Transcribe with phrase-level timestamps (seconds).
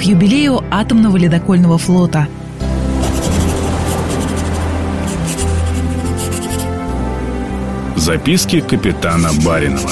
[0.00, 2.26] к юбилею атомного ледокольного флота.
[7.96, 9.90] Записки капитана Баринова.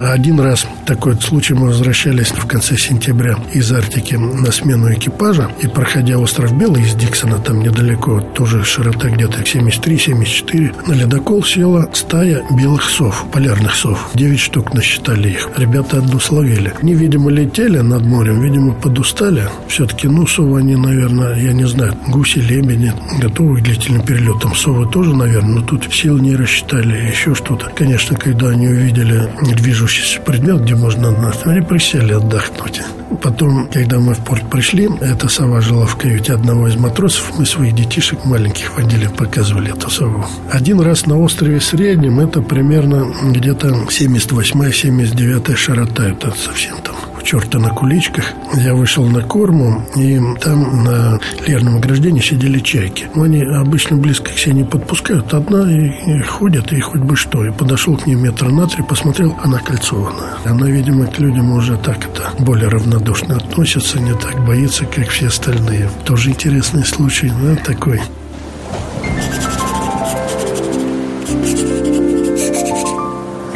[0.00, 5.68] Один раз такой случай мы возвращались в конце сентября из Арктики на смену экипажа и
[5.68, 12.42] проходя остров Белый из Диксона, там недалеко, тоже широта где-то 73-74, на ледокол села стая
[12.50, 14.10] белых сов, полярных сов.
[14.14, 15.48] Девять штук насчитали их.
[15.56, 16.72] Ребята одну словили.
[16.82, 19.48] Они, видимо, летели над морем, видимо, подустали.
[19.68, 24.54] Все-таки, ну, совы они, наверное, я не знаю, гуси, лебеди, готовы к длительным перелетам.
[24.56, 27.70] Совы тоже, наверное, но тут сил не рассчитали, еще что-то.
[27.76, 31.14] Конечно, когда они увидели движущийся движущийся предмет, где можно.
[31.44, 32.80] Они присели отдохнуть.
[33.22, 37.38] Потом, когда мы в порт пришли, эта сова жила в каюте одного из матросов.
[37.38, 40.24] Мы своих детишек маленьких водили, показывали эту сову.
[40.50, 46.08] Один раз на острове Среднем, это примерно где-то 78-79 широта.
[46.08, 48.24] Это совсем там черта на куличках.
[48.54, 53.06] Я вышел на корму, и там на лерном ограждении сидели чайки.
[53.14, 55.32] Они обычно близко к себе не подпускают.
[55.34, 57.44] Одна и, и ходят, и хоть бы что.
[57.44, 60.36] И подошел к ней метра на три, посмотрел, она кольцованная.
[60.44, 65.28] Она, видимо, к людям уже так это более равнодушно относится, не так боится, как все
[65.28, 65.88] остальные.
[66.04, 68.00] Тоже интересный случай, да, такой.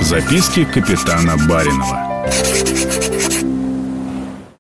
[0.01, 2.09] Записки капитана Баринова.